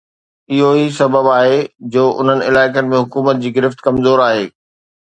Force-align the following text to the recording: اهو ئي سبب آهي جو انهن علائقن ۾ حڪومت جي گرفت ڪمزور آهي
اهو 0.53 0.69
ئي 0.77 0.85
سبب 0.99 1.25
آهي 1.39 1.59
جو 1.97 2.07
انهن 2.23 2.39
علائقن 2.49 2.91
۾ 2.97 3.05
حڪومت 3.05 3.45
جي 3.47 3.55
گرفت 3.61 3.87
ڪمزور 3.89 4.27
آهي 4.31 4.47